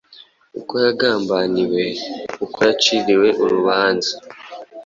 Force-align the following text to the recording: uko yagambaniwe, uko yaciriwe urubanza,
uko 0.59 0.73
yagambaniwe, 0.85 1.83
uko 2.45 2.57
yaciriwe 2.67 3.27
urubanza, 3.43 4.13